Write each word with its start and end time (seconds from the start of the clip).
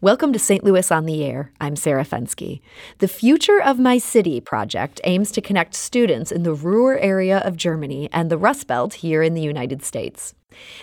Welcome 0.00 0.32
to 0.32 0.38
St. 0.38 0.62
Louis 0.62 0.92
on 0.92 1.06
the 1.06 1.24
Air. 1.24 1.50
I'm 1.60 1.74
Sarah 1.74 2.04
Fenske. 2.04 2.60
The 2.98 3.08
Future 3.08 3.60
of 3.60 3.80
My 3.80 3.98
City 3.98 4.40
project 4.40 5.00
aims 5.02 5.32
to 5.32 5.40
connect 5.40 5.74
students 5.74 6.30
in 6.30 6.44
the 6.44 6.54
Ruhr 6.54 6.96
area 6.98 7.38
of 7.38 7.56
Germany 7.56 8.08
and 8.12 8.30
the 8.30 8.38
Rust 8.38 8.68
Belt 8.68 8.94
here 8.94 9.24
in 9.24 9.34
the 9.34 9.42
United 9.42 9.84
States. 9.84 10.36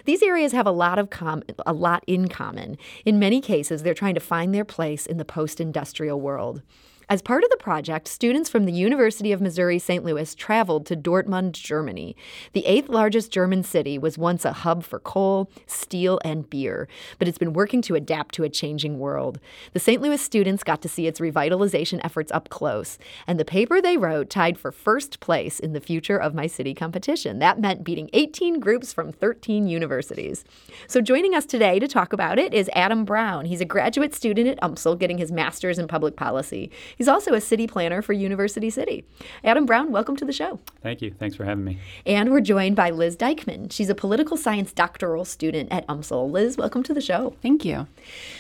These 0.04 0.22
areas 0.22 0.52
have 0.52 0.68
a 0.68 0.72
lot 0.72 1.00
of 1.00 1.12
com- 1.12 1.44
a 1.66 1.72
lot 1.72 2.04
in 2.08 2.28
common. 2.28 2.78
In 3.06 3.18
many 3.18 3.40
cases, 3.40 3.84
they're 3.84 3.94
trying 3.94 4.16
to 4.16 4.20
find 4.20 4.54
their 4.54 4.66
place 4.66 5.06
in 5.06 5.16
the 5.16 5.24
post-industrial 5.24 6.20
world. 6.20 6.62
As 7.08 7.22
part 7.22 7.44
of 7.44 7.52
the 7.52 7.58
project, 7.58 8.08
students 8.08 8.50
from 8.50 8.66
the 8.66 8.72
University 8.72 9.32
of 9.32 9.40
Missouri 9.40 9.78
St. 9.78 10.04
Louis 10.04 10.34
traveled 10.34 10.88
to 10.88 10.96
Dortmund, 10.96 11.52
Germany. 11.52 12.16
The 12.54 12.66
eighth 12.66 12.90
largest 12.90 13.32
German 13.32 13.62
city 13.62 14.00
was 14.00 14.18
once 14.18 14.44
a 14.44 14.54
hub 14.54 14.84
for 14.84 15.00
coal, 15.00 15.52
steel, 15.68 16.20
and 16.26 16.50
beer, 16.50 16.88
but 17.20 17.28
it's 17.28 17.38
been 17.38 17.54
working 17.54 17.84
to 17.84 17.94
adapt 17.94 18.34
to 18.36 18.44
a 18.44 18.50
changing 18.50 18.98
world. 18.98 19.40
The 19.74 19.80
St. 19.80 20.02
Louis 20.02 20.20
students 20.20 20.64
got 20.64 20.82
to 20.82 20.90
see 20.90 21.06
its 21.06 21.20
revitalization 21.20 22.00
efforts 22.04 22.32
up 22.32 22.50
close, 22.50 22.98
and 23.28 23.40
the 23.40 23.46
paper 23.46 23.82
they 23.82 23.98
wrote 23.98 24.32
tied 24.32 24.58
for 24.58 24.72
first 24.72 25.20
place 25.20 25.60
in 25.60 25.74
the 25.74 25.82
Future 25.82 26.18
of 26.18 26.34
My 26.34 26.48
City 26.48 26.74
competition. 26.74 27.38
That 27.38 27.60
meant 27.60 27.84
beating 27.84 28.10
18 28.14 28.60
groups 28.60 28.92
from 28.92 29.12
13 29.12 29.68
universities. 29.68 30.44
So 30.88 31.02
joining 31.02 31.36
us 31.36 31.46
today 31.46 31.78
to 31.78 31.88
talk 31.88 32.14
about 32.14 32.40
it 32.40 32.52
is 32.52 32.68
Adam 32.74 33.06
Brown. 33.06 33.46
He's 33.46 33.62
a 33.62 33.66
graduate 33.66 34.16
student 34.16 34.48
at 34.48 34.60
UMSL 34.62 34.98
getting 34.98 35.20
his 35.20 35.32
master's 35.32 35.78
in 35.78 35.88
public 35.88 36.16
policy. 36.16 36.72
He's 36.98 37.08
also 37.08 37.34
a 37.34 37.42
city 37.42 37.68
planner 37.68 38.02
for 38.02 38.14
University 38.14 38.70
City. 38.70 39.06
Adam 39.44 39.66
Brown, 39.66 39.92
welcome 39.92 40.16
to 40.16 40.26
the 40.26 40.32
show. 40.32 40.60
Thank 40.82 41.02
you. 41.02 41.12
Thanks 41.12 41.36
for 41.36 41.44
having 41.44 41.64
me. 41.64 41.80
And 42.06 42.32
we're 42.32 42.42
joined 42.42 42.76
by 42.76 42.90
Liz 42.90 43.18
Dykman. 43.18 43.72
She's 43.72 43.90
a 43.90 43.96
political 43.96 44.38
science 44.38 44.72
doctoral 44.72 45.26
student 45.26 45.72
at 45.72 45.86
UMSL. 45.88 46.32
Liz, 46.32 46.58
welcome 46.58 46.84
to 46.84 46.94
the 46.94 47.02
show. 47.02 47.36
Thank 47.42 47.66
you. 47.66 47.88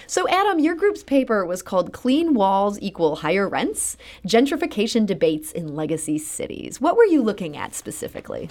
So, 0.07 0.27
Adam, 0.29 0.59
your 0.59 0.75
group's 0.75 1.03
paper 1.03 1.45
was 1.45 1.61
called 1.61 1.91
Clean 1.91 2.33
Walls 2.33 2.79
Equal 2.81 3.17
Higher 3.17 3.47
Rents 3.49 3.97
Gentrification 4.25 5.05
Debates 5.05 5.51
in 5.51 5.75
Legacy 5.75 6.17
Cities. 6.17 6.79
What 6.79 6.95
were 6.95 7.05
you 7.05 7.21
looking 7.21 7.57
at 7.57 7.75
specifically? 7.75 8.49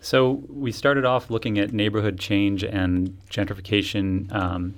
So, 0.00 0.42
we 0.48 0.72
started 0.72 1.04
off 1.04 1.30
looking 1.30 1.58
at 1.58 1.72
neighborhood 1.72 2.18
change 2.18 2.64
and 2.64 3.18
gentrification. 3.30 4.32
Um, 4.32 4.74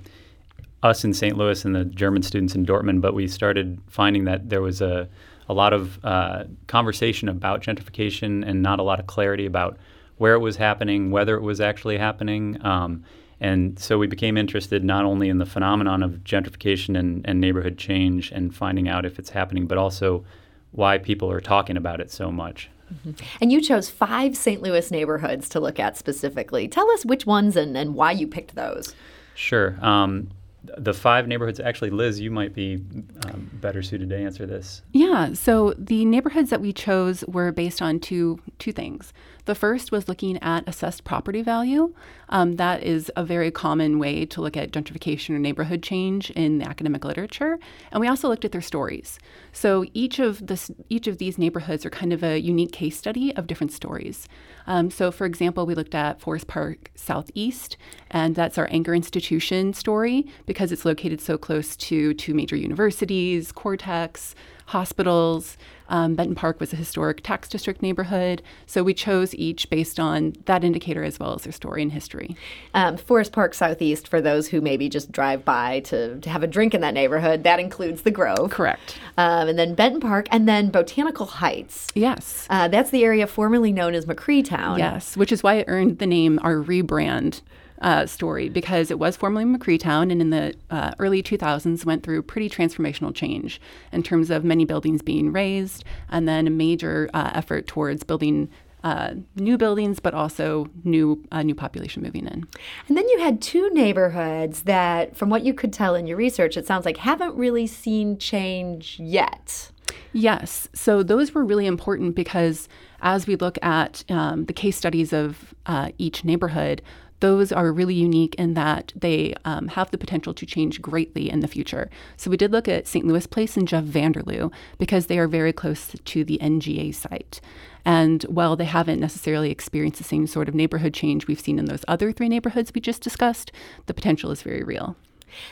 us 0.87 1.03
in 1.03 1.13
St. 1.13 1.37
Louis 1.37 1.63
and 1.65 1.75
the 1.75 1.85
German 1.85 2.23
students 2.23 2.55
in 2.55 2.65
Dortmund, 2.65 3.01
but 3.01 3.13
we 3.13 3.27
started 3.27 3.79
finding 3.87 4.25
that 4.25 4.49
there 4.49 4.61
was 4.61 4.81
a, 4.81 5.07
a 5.49 5.53
lot 5.53 5.73
of 5.73 6.03
uh, 6.03 6.45
conversation 6.67 7.29
about 7.29 7.61
gentrification 7.61 8.47
and 8.47 8.61
not 8.61 8.79
a 8.79 8.83
lot 8.83 8.99
of 8.99 9.07
clarity 9.07 9.45
about 9.45 9.77
where 10.17 10.33
it 10.33 10.39
was 10.39 10.55
happening, 10.55 11.11
whether 11.11 11.35
it 11.35 11.41
was 11.41 11.61
actually 11.61 11.97
happening. 11.97 12.57
Um, 12.65 13.03
and 13.39 13.77
so 13.77 13.99
we 13.99 14.07
became 14.07 14.35
interested 14.35 14.83
not 14.83 15.05
only 15.05 15.29
in 15.29 15.37
the 15.37 15.45
phenomenon 15.45 16.01
of 16.01 16.23
gentrification 16.23 16.97
and, 16.97 17.23
and 17.27 17.39
neighborhood 17.39 17.77
change 17.77 18.31
and 18.31 18.55
finding 18.55 18.89
out 18.89 19.05
if 19.05 19.19
it's 19.19 19.29
happening, 19.29 19.67
but 19.67 19.77
also 19.77 20.25
why 20.71 20.97
people 20.97 21.31
are 21.31 21.41
talking 21.41 21.77
about 21.77 22.01
it 22.01 22.11
so 22.11 22.31
much. 22.31 22.69
Mm-hmm. 22.93 23.11
And 23.41 23.51
you 23.51 23.61
chose 23.61 23.89
five 23.89 24.35
St. 24.35 24.61
Louis 24.61 24.89
neighborhoods 24.91 25.49
to 25.49 25.59
look 25.59 25.79
at 25.79 25.97
specifically. 25.97 26.67
Tell 26.67 26.89
us 26.91 27.05
which 27.05 27.25
ones 27.25 27.55
and, 27.55 27.77
and 27.77 27.93
why 27.93 28.11
you 28.11 28.27
picked 28.27 28.55
those. 28.55 28.95
Sure. 29.35 29.77
Um, 29.81 30.29
the 30.63 30.93
five 30.93 31.27
neighborhoods. 31.27 31.59
Actually, 31.59 31.91
Liz, 31.91 32.19
you 32.19 32.31
might 32.31 32.53
be 32.53 32.83
um, 33.25 33.49
better 33.53 33.81
suited 33.81 34.09
to 34.09 34.17
answer 34.17 34.45
this. 34.45 34.81
Yeah. 34.91 35.33
So 35.33 35.73
the 35.77 36.05
neighborhoods 36.05 36.49
that 36.49 36.61
we 36.61 36.73
chose 36.73 37.23
were 37.27 37.51
based 37.51 37.81
on 37.81 37.99
two 37.99 38.39
two 38.59 38.71
things. 38.71 39.13
The 39.45 39.55
first 39.55 39.93
was 39.93 40.09
looking 40.09 40.37
at 40.43 40.67
assessed 40.67 41.05
property 41.05 41.41
value. 41.41 41.93
Um, 42.27 42.57
that 42.57 42.83
is 42.83 43.09
a 43.15 43.23
very 43.23 43.49
common 43.49 43.97
way 43.97 44.25
to 44.25 44.41
look 44.41 44.57
at 44.57 44.71
gentrification 44.71 45.29
or 45.35 45.39
neighborhood 45.39 45.81
change 45.81 46.31
in 46.31 46.57
the 46.57 46.67
academic 46.67 47.05
literature. 47.05 47.57
And 47.93 48.01
we 48.01 48.09
also 48.09 48.27
looked 48.27 48.43
at 48.43 48.51
their 48.51 48.59
stories. 48.59 49.19
So 49.53 49.85
each 49.93 50.19
of 50.19 50.47
this, 50.47 50.69
each 50.89 51.07
of 51.07 51.17
these 51.17 51.37
neighborhoods 51.37 51.85
are 51.85 51.89
kind 51.89 52.11
of 52.11 52.25
a 52.25 52.41
unique 52.41 52.73
case 52.73 52.97
study 52.97 53.33
of 53.37 53.47
different 53.47 53.71
stories. 53.71 54.27
Um, 54.67 54.91
so, 54.91 55.11
for 55.11 55.25
example, 55.25 55.65
we 55.65 55.75
looked 55.75 55.95
at 55.95 56.19
Forest 56.19 56.47
Park 56.47 56.91
Southeast, 56.95 57.77
and 58.11 58.35
that's 58.35 58.57
our 58.57 58.67
anchor 58.69 58.93
institution 58.93 59.71
story 59.71 60.27
because 60.47 60.71
it's 60.71 60.85
located 60.85 61.21
so 61.21 61.37
close 61.37 61.75
to 61.75 62.15
two 62.15 62.33
major 62.33 62.55
universities, 62.55 63.51
Cortex, 63.51 64.33
hospitals. 64.67 65.57
Um, 65.89 66.15
Benton 66.15 66.35
Park 66.35 66.59
was 66.59 66.73
a 66.73 66.75
historic 66.75 67.23
tax 67.23 67.47
district 67.47 67.81
neighborhood. 67.81 68.41
So 68.65 68.83
we 68.83 68.93
chose 68.93 69.33
each 69.35 69.69
based 69.69 69.99
on 69.99 70.33
that 70.45 70.63
indicator 70.63 71.03
as 71.03 71.19
well 71.19 71.33
as 71.33 71.43
their 71.43 71.53
story 71.53 71.81
and 71.81 71.91
history. 71.91 72.35
Um, 72.73 72.97
Forest 72.97 73.31
Park 73.31 73.53
Southeast, 73.53 74.07
for 74.07 74.19
those 74.19 74.49
who 74.49 74.59
maybe 74.59 74.89
just 74.89 75.11
drive 75.11 75.45
by 75.45 75.81
to, 75.81 76.19
to 76.19 76.29
have 76.29 76.43
a 76.43 76.47
drink 76.47 76.73
in 76.73 76.81
that 76.81 76.93
neighborhood, 76.93 77.43
that 77.43 77.59
includes 77.59 78.01
the 78.01 78.11
Grove. 78.11 78.49
Correct. 78.51 78.97
Um, 79.17 79.47
and 79.47 79.59
then 79.59 79.75
Benton 79.75 80.01
Park, 80.01 80.27
and 80.31 80.47
then 80.47 80.69
Botanical 80.69 81.25
Heights. 81.25 81.87
Yes. 81.95 82.45
Uh, 82.49 82.67
that's 82.67 82.89
the 82.89 83.05
area 83.05 83.27
formerly 83.27 83.71
known 83.71 83.93
as 83.95 84.05
McRee 84.05 84.43
Town. 84.43 84.79
Yes, 84.79 85.15
which 85.15 85.31
is 85.31 85.41
why 85.43 85.55
it 85.55 85.65
earned 85.67 85.99
the 85.99 86.07
name, 86.07 86.39
our 86.43 86.55
rebrand 86.55 87.41
uh, 87.81 88.05
story 88.05 88.49
because 88.49 88.91
it 88.91 88.99
was 88.99 89.15
formerly 89.15 89.45
McRee 89.45 89.79
Town 89.79 90.11
and 90.11 90.21
in 90.21 90.29
the 90.29 90.55
uh, 90.69 90.93
early 90.99 91.21
2000s 91.21 91.85
went 91.85 92.03
through 92.03 92.21
pretty 92.23 92.49
transformational 92.49 93.13
change 93.13 93.61
in 93.91 94.03
terms 94.03 94.29
of 94.29 94.43
many 94.43 94.65
buildings 94.65 95.01
being 95.01 95.31
razed 95.31 95.83
and 96.09 96.27
then 96.27 96.47
a 96.47 96.51
major 96.51 97.09
uh, 97.13 97.31
effort 97.33 97.67
towards 97.67 98.03
building 98.03 98.49
uh, 98.83 99.15
new 99.35 99.57
buildings, 99.57 99.99
but 99.99 100.13
also 100.13 100.69
new 100.83 101.23
uh, 101.31 101.41
new 101.41 101.55
population 101.55 102.03
moving 102.03 102.25
in. 102.25 102.47
And 102.87 102.95
then 102.95 103.07
you 103.09 103.19
had 103.19 103.41
two 103.41 103.69
neighborhoods 103.71 104.63
that, 104.63 105.15
from 105.17 105.29
what 105.29 105.43
you 105.43 105.53
could 105.53 105.73
tell 105.73 105.95
in 105.95 106.07
your 106.07 106.15
research, 106.15 106.55
it 106.55 106.65
sounds 106.65 106.85
like 106.85 106.97
haven't 106.97 107.35
really 107.35 107.67
seen 107.67 108.17
change 108.17 108.97
yet. 108.99 109.71
Yes, 110.13 110.69
so 110.73 111.03
those 111.03 111.33
were 111.33 111.43
really 111.43 111.65
important 111.65 112.15
because 112.15 112.69
as 113.01 113.27
we 113.27 113.35
look 113.35 113.57
at 113.63 114.03
um, 114.09 114.45
the 114.45 114.53
case 114.53 114.77
studies 114.77 115.13
of 115.13 115.53
uh, 115.65 115.91
each 115.97 116.23
neighborhood, 116.23 116.81
those 117.19 117.51
are 117.51 117.71
really 117.71 117.95
unique 117.95 118.35
in 118.35 118.53
that 118.53 118.93
they 118.95 119.33
um, 119.43 119.69
have 119.69 119.89
the 119.91 119.97
potential 119.97 120.33
to 120.35 120.45
change 120.45 120.81
greatly 120.81 121.29
in 121.29 121.39
the 121.39 121.47
future. 121.47 121.89
So 122.15 122.29
we 122.29 122.37
did 122.37 122.51
look 122.51 122.67
at 122.67 122.87
St. 122.87 123.05
Louis 123.05 123.25
Place 123.25 123.57
and 123.57 123.67
JeffVanderLou 123.67 124.51
because 124.77 125.07
they 125.07 125.17
are 125.17 125.27
very 125.27 125.51
close 125.51 125.95
to 126.03 126.23
the 126.23 126.37
NGA 126.41 126.93
site. 126.93 127.41
And 127.83 128.23
while 128.23 128.55
they 128.55 128.65
haven't 128.65 128.99
necessarily 128.99 129.49
experienced 129.49 129.97
the 129.97 130.03
same 130.03 130.27
sort 130.27 130.49
of 130.49 130.55
neighborhood 130.55 130.93
change 130.93 131.25
we've 131.25 131.39
seen 131.39 131.57
in 131.57 131.65
those 131.65 131.85
other 131.87 132.11
three 132.11 132.29
neighborhoods 132.29 132.71
we 132.75 132.81
just 132.81 133.01
discussed, 133.01 133.51
the 133.87 133.93
potential 133.93 134.29
is 134.29 134.43
very 134.43 134.63
real. 134.63 134.95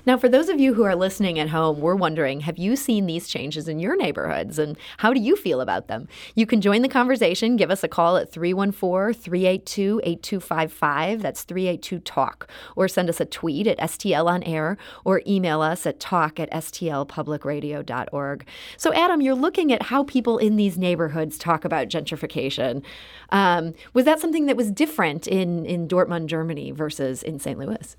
Now, 0.05 0.17
for 0.17 0.29
those 0.29 0.49
of 0.49 0.59
you 0.59 0.73
who 0.73 0.83
are 0.83 0.95
listening 0.95 1.39
at 1.39 1.49
home, 1.49 1.79
we're 1.79 1.95
wondering 1.95 2.41
have 2.41 2.57
you 2.57 2.75
seen 2.75 3.05
these 3.05 3.27
changes 3.27 3.67
in 3.67 3.79
your 3.79 3.95
neighborhoods 3.95 4.59
and 4.59 4.77
how 4.97 5.13
do 5.13 5.19
you 5.19 5.35
feel 5.35 5.61
about 5.61 5.87
them? 5.87 6.07
You 6.35 6.45
can 6.45 6.61
join 6.61 6.81
the 6.81 6.89
conversation. 6.89 7.55
Give 7.55 7.71
us 7.71 7.83
a 7.83 7.87
call 7.87 8.17
at 8.17 8.31
314 8.31 9.13
382 9.19 10.01
8255. 10.03 11.21
That's 11.21 11.43
382 11.43 11.99
Talk. 11.99 12.49
Or 12.75 12.87
send 12.87 13.09
us 13.09 13.19
a 13.19 13.25
tweet 13.25 13.67
at 13.67 13.77
STL 13.79 14.27
on 14.27 14.43
air 14.43 14.77
or 15.03 15.21
email 15.27 15.61
us 15.61 15.85
at 15.85 15.99
talk 15.99 16.39
at 16.39 16.51
stlpublicradio.org. 16.51 18.47
So, 18.77 18.93
Adam, 18.93 19.21
you're 19.21 19.35
looking 19.35 19.71
at 19.71 19.83
how 19.83 20.03
people 20.03 20.37
in 20.37 20.55
these 20.55 20.77
neighborhoods 20.77 21.37
talk 21.37 21.65
about 21.65 21.89
gentrification. 21.89 22.83
Um, 23.29 23.73
was 23.93 24.05
that 24.05 24.19
something 24.19 24.45
that 24.45 24.57
was 24.57 24.71
different 24.71 25.27
in, 25.27 25.65
in 25.65 25.87
Dortmund, 25.87 26.27
Germany 26.27 26.71
versus 26.71 27.23
in 27.23 27.39
St. 27.39 27.57
Louis? 27.59 27.95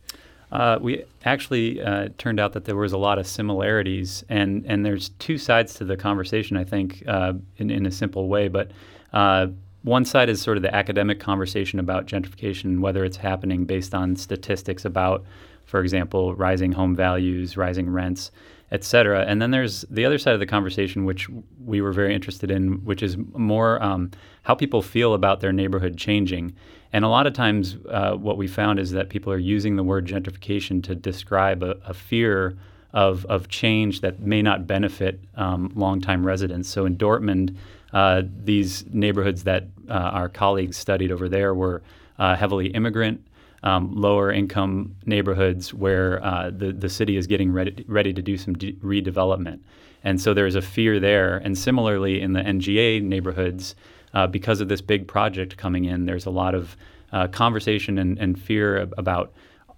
Uh, 0.57 0.79
we 0.81 1.05
actually 1.25 1.83
uh, 1.83 2.09
turned 2.17 2.41
out 2.41 2.53
that 2.55 2.65
there 2.65 2.77
was 2.77 2.93
a 2.93 2.99
lot 2.99 3.19
of 3.19 3.27
similarities, 3.27 4.25
and, 4.29 4.65
and 4.67 4.87
there's 4.87 5.11
two 5.19 5.37
sides 5.37 5.75
to 5.75 5.85
the 5.85 5.97
conversation, 5.97 6.57
I 6.57 6.65
think, 6.65 7.03
uh, 7.07 7.35
in, 7.59 7.71
in 7.71 7.85
a 7.85 7.91
simple 7.91 8.29
way. 8.29 8.49
But 8.49 8.71
uh, 9.13 9.49
one 9.83 10.05
side 10.07 10.31
is 10.31 10.41
sort 10.41 10.57
of 10.57 10.63
the 10.63 10.75
academic 10.75 11.21
conversation 11.21 11.79
about 11.79 12.07
gentrification, 12.07 12.81
whether 12.81 13.05
it's 13.05 13.19
happening 13.19 13.67
based 13.67 13.95
on 13.95 14.17
statistics 14.17 14.85
about, 14.87 15.25
for 15.67 15.81
example, 15.81 16.35
rising 16.35 16.73
home 16.73 16.97
values, 16.97 17.57
rising 17.57 17.91
rents, 17.91 18.31
et 18.73 18.83
cetera. 18.83 19.27
And 19.29 19.41
then 19.41 19.51
there's 19.51 19.85
the 19.91 20.07
other 20.07 20.19
side 20.19 20.35
of 20.35 20.41
the 20.41 20.47
conversation, 20.47 21.05
which 21.05 21.29
we 21.65 21.83
were 21.83 21.93
very 21.93 22.15
interested 22.15 22.51
in, 22.51 22.85
which 22.85 23.03
is 23.03 23.17
more 23.35 23.83
um, 23.83 24.11
how 24.43 24.55
people 24.55 24.81
feel 24.81 25.13
about 25.13 25.41
their 25.41 25.53
neighborhood 25.53 25.97
changing. 25.99 26.55
And 26.97 27.05
a 27.05 27.09
lot 27.09 27.27
of 27.27 27.35
times, 27.35 27.77
uh, 27.91 28.15
what 28.15 28.39
we 28.39 28.47
found 28.47 28.79
is 28.79 28.93
that 28.93 29.11
people 29.11 29.31
are 29.31 29.37
using 29.37 29.77
the 29.77 29.83
word 29.83 30.07
gentrification 30.07 30.83
to 30.85 30.95
describe 30.95 31.63
a, 31.63 31.77
a 31.85 31.93
fear 31.93 32.57
of, 32.95 33.27
of 33.27 33.49
change 33.49 34.01
that 34.01 34.21
may 34.21 34.41
not 34.41 34.67
benefit 34.67 35.21
um, 35.35 35.71
longtime 35.75 36.25
residents. 36.25 36.71
So 36.71 36.87
in 36.87 36.97
Dortmund, 36.97 37.55
uh, 37.93 38.23
these 38.45 38.87
neighborhoods 38.87 39.45
that 39.45 39.65
uh, 39.91 39.93
our 39.93 40.31
colleagues 40.31 40.79
studied 40.79 41.13
over 41.13 41.29
there 41.29 41.55
were 41.55 41.83
uh, 42.19 42.35
heavily 42.35 42.69
immigrant 42.69 43.23
um, 43.63 43.95
lower 43.95 44.33
income 44.33 44.97
neighborhoods 45.05 45.75
where 45.75 46.25
uh, 46.25 46.49
the, 46.49 46.73
the 46.73 46.89
city 46.89 47.19
is 47.19 47.27
getting 47.27 47.53
ready, 47.53 47.85
ready 47.89 48.15
to 48.15 48.23
do 48.23 48.39
some 48.39 48.55
de- 48.55 48.73
redevelopment. 48.75 49.59
And 50.03 50.19
so 50.19 50.33
there's 50.33 50.55
a 50.55 50.63
fear 50.63 50.99
there. 50.99 51.37
And 51.37 51.59
similarly, 51.59 52.23
in 52.23 52.33
the 52.33 52.41
NGA 52.41 53.03
neighborhoods, 53.03 53.75
uh, 54.17 54.27
because 54.27 54.63
of 54.63 54.69
this 54.69 54.81
big 54.81 55.07
project 55.07 55.59
coming 55.59 55.85
in, 55.85 56.07
there's 56.07 56.25
a 56.25 56.31
lot 56.31 56.55
of 56.55 56.75
uh, 57.13 57.29
conversation 57.29 57.99
and, 57.99 58.19
and 58.19 58.41
fear 58.41 58.89
about 58.97 59.35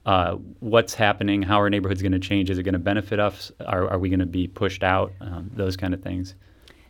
uh, 0.07 0.37
what's 0.61 0.95
happening, 0.95 1.43
how 1.43 1.57
our 1.57 1.69
neighborhood's 1.69 2.03
going 2.03 2.13
to 2.13 2.21
change, 2.21 2.49
is 2.49 2.57
it 2.57 2.63
going 2.63 2.73
to 2.73 2.79
benefit 2.79 3.19
us, 3.19 3.51
are, 3.67 3.91
are 3.91 3.99
we 3.99 4.09
going 4.09 4.21
to 4.21 4.27
be 4.27 4.47
pushed 4.47 4.85
out, 4.85 5.13
um, 5.21 5.51
those 5.55 5.77
kind 5.77 5.93
of 5.93 6.01
things. 6.01 6.37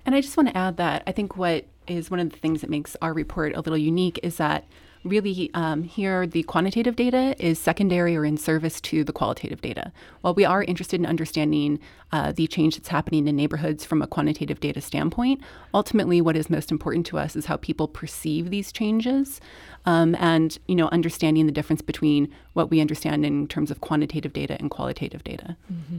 And 0.05 0.15
I 0.15 0.21
just 0.21 0.37
want 0.37 0.51
to 0.51 0.57
add 0.59 0.77
that 0.77 1.03
I 1.07 1.13
think 1.13 1.39
what 1.39 1.65
is 1.87 2.11
one 2.11 2.21
of 2.21 2.29
the 2.29 2.37
things 2.37 2.61
that 2.61 2.69
makes 2.69 2.97
our 3.01 3.15
report 3.15 3.55
a 3.55 3.61
little 3.61 3.79
unique 3.79 4.21
is 4.23 4.37
that 4.37 4.67
really 5.05 5.51
um, 5.55 5.85
here 5.85 6.27
the 6.27 6.43
quantitative 6.43 6.97
data 6.97 7.35
is 7.39 7.59
secondary 7.59 8.15
or 8.15 8.27
in 8.27 8.37
service 8.37 8.79
to 8.83 9.05
the 9.05 9.13
qualitative 9.13 9.63
data. 9.63 9.91
While 10.21 10.35
we 10.35 10.45
are 10.45 10.63
interested 10.63 11.01
in 11.01 11.07
understanding 11.07 11.79
uh, 12.13 12.33
the 12.33 12.47
change 12.47 12.77
that's 12.77 12.89
happening 12.89 13.29
in 13.29 13.37
neighborhoods 13.37 13.85
from 13.85 14.03
a 14.03 14.07
quantitative 14.07 14.61
data 14.61 14.81
standpoint, 14.81 15.41
ultimately 15.75 16.21
what 16.21 16.37
is 16.37 16.49
most 16.49 16.71
important 16.71 17.07
to 17.07 17.19
us 17.19 17.37
is 17.37 17.47
how 17.47 17.57
people 17.57 17.89
perceive 17.89 18.51
these 18.51 18.73
changes 18.73 19.41
um, 19.85 20.15
and 20.19 20.59
you 20.67 20.75
know 20.75 20.89
understanding 20.89 21.47
the 21.47 21.53
difference 21.53 21.83
between 21.83 22.29
what 22.53 22.71
we 22.71 22.81
understand 22.81 23.25
in 23.25 23.47
terms 23.47 23.71
of 23.71 23.81
quantitative 23.81 24.33
data 24.33 24.57
and 24.59 24.71
qualitative 24.71 25.23
data. 25.23 25.57
Mm-hmm. 25.73 25.99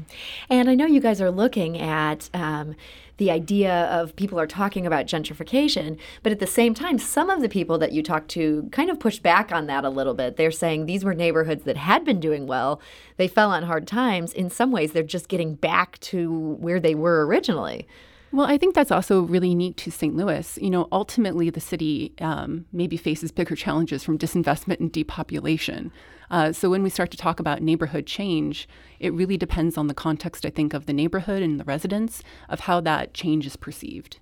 And 0.50 0.70
I 0.70 0.76
know 0.76 0.86
you 0.86 1.00
guys 1.00 1.22
are 1.22 1.32
looking 1.32 1.78
at 1.80 2.30
um, 2.34 2.76
the 3.18 3.32
idea 3.32 3.86
of 3.86 4.16
people 4.16 4.40
are 4.40 4.48
talking 4.48 4.86
about 4.86 5.06
gentrification, 5.06 5.98
but 6.24 6.32
at 6.32 6.40
the 6.40 6.48
same 6.48 6.74
time, 6.74 6.98
some 6.98 7.30
of 7.30 7.42
the 7.42 7.50
people 7.50 7.78
that 7.78 7.92
you 7.92 8.02
talk 8.02 8.28
to 8.30 8.68
kind 8.72 8.90
of 8.90 9.00
push 9.00 9.20
back 9.20 9.52
on 9.52 9.68
that 9.68 9.84
a 9.86 9.90
little 9.90 10.14
bit. 10.14 10.38
They're 10.38 10.52
saying 10.52 10.86
these 10.86 11.04
were 11.04 11.14
neighborhoods 11.14 11.64
that 11.66 11.78
had 11.78 12.06
been 12.06 12.20
doing 12.20 12.48
well, 12.48 12.82
they 13.18 13.28
fell 13.28 13.52
on 13.52 13.64
hard 13.64 13.86
times. 13.88 14.34
In 14.34 14.50
some 14.50 14.72
ways, 14.72 14.94
they're 14.94 15.04
just 15.04 15.28
getting 15.28 15.56
back 15.56 15.99
to 16.02 16.56
where 16.60 16.80
they 16.80 16.96
were 16.96 17.26
originally. 17.26 17.88
Well, 18.32 18.46
I 18.46 18.58
think 18.58 18.76
that's 18.76 18.92
also 18.92 19.22
really 19.22 19.50
unique 19.50 19.76
to 19.78 19.92
St. 19.92 20.16
Louis. 20.16 20.58
You 20.62 20.70
know, 20.70 20.88
ultimately, 20.92 21.50
the 21.50 21.60
city 21.60 22.14
um, 22.22 22.66
maybe 22.72 22.96
faces 22.96 23.32
bigger 23.32 23.56
challenges 23.56 24.04
from 24.04 24.20
disinvestment 24.20 24.80
and 24.80 24.92
depopulation. 24.92 25.92
Uh, 26.32 26.52
so 26.52 26.70
when 26.70 26.84
we 26.84 26.90
start 26.90 27.12
to 27.12 27.18
talk 27.18 27.40
about 27.40 27.62
neighborhood 27.62 28.06
change, 28.06 28.68
it 29.00 29.14
really 29.14 29.38
depends 29.38 29.78
on 29.78 29.88
the 29.88 29.94
context, 29.94 30.46
I 30.46 30.50
think, 30.50 30.74
of 30.74 30.86
the 30.86 30.94
neighborhood 30.94 31.42
and 31.42 31.60
the 31.60 31.64
residents 31.64 32.22
of 32.50 32.62
how 32.62 32.82
that 32.82 33.14
change 33.14 33.46
is 33.46 33.56
perceived. 33.56 34.20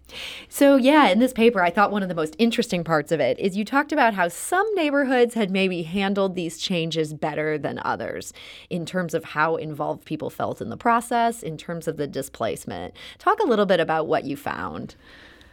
So, 0.48 0.76
yeah, 0.76 1.08
in 1.10 1.20
this 1.20 1.34
paper, 1.34 1.62
I 1.62 1.72
thought 1.72 1.92
one 1.92 2.04
of 2.04 2.10
the 2.10 2.16
most 2.16 2.36
interesting 2.38 2.84
parts 2.84 3.12
of 3.12 3.20
it 3.20 3.40
is 3.40 3.58
you 3.58 3.66
talked 3.66 3.92
about 3.92 4.14
how 4.14 4.28
some 4.28 4.68
neighborhoods 4.76 5.34
had 5.34 5.52
maybe 5.52 5.82
handled 5.84 6.36
these 6.36 6.60
changes 6.60 7.14
better 7.14 7.58
than 7.58 7.82
others 7.84 8.34
in 8.70 8.86
terms 8.86 9.14
of 9.14 9.24
how 9.24 9.56
involved 9.56 10.06
people 10.06 10.30
felt 10.30 10.62
in 10.62 10.70
the 10.70 10.78
process, 10.78 11.44
in 11.44 11.58
terms 11.58 11.88
of 11.88 11.98
the 11.98 12.08
displacement. 12.08 12.94
Talk 13.18 13.40
a 13.40 13.48
little 13.48 13.66
bit 13.66 13.80
about 13.80 13.97
what 14.06 14.26
you 14.26 14.38
found. 14.38 14.96